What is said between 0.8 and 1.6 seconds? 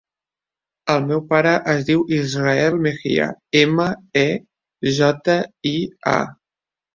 El meu pare